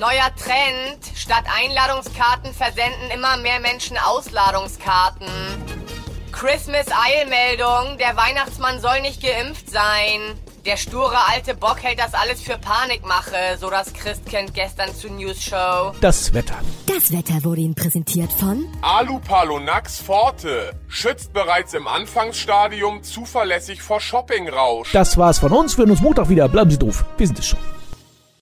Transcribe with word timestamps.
Neuer 0.00 0.34
Trend. 0.34 0.98
Statt 1.14 1.44
Einladungskarten 1.62 2.52
versenden 2.54 3.12
immer 3.14 3.36
mehr 3.36 3.60
Menschen 3.60 3.96
Ausladungskarten. 3.98 5.28
Christmas-Eilmeldung. 6.32 7.98
Der 7.98 8.16
Weihnachtsmann 8.16 8.80
soll 8.80 9.00
nicht 9.00 9.22
geimpft 9.22 9.70
sein. 9.70 10.36
Der 10.66 10.76
sture 10.76 11.16
alte 11.28 11.54
Bock 11.54 11.82
hält 11.82 11.98
das 11.98 12.12
alles 12.12 12.42
für 12.42 12.58
Panikmache, 12.58 13.56
so 13.58 13.70
das 13.70 13.94
Christkind 13.94 14.52
gestern 14.52 14.94
zur 14.94 15.10
News 15.10 15.42
Show. 15.42 15.94
Das 16.02 16.34
Wetter. 16.34 16.56
Das 16.86 17.10
Wetter 17.12 17.42
wurde 17.44 17.62
Ihnen 17.62 17.74
präsentiert 17.74 18.30
von 18.32 18.66
Alupalonax 18.82 20.00
Forte. 20.00 20.72
Schützt 20.88 21.32
bereits 21.32 21.72
im 21.72 21.88
Anfangsstadium 21.88 23.02
zuverlässig 23.02 23.80
vor 23.80 24.00
Shoppingrausch. 24.00 24.92
Das 24.92 25.16
war's 25.16 25.38
von 25.38 25.52
uns. 25.52 25.78
Wir 25.78 25.82
hören 25.82 25.92
uns 25.92 26.02
Montag 26.02 26.28
wieder. 26.28 26.46
Bleiben 26.48 26.70
Sie 26.70 26.78
doof. 26.78 27.04
Wir 27.16 27.26
sind 27.26 27.38
es 27.38 27.48
schon. 27.48 27.79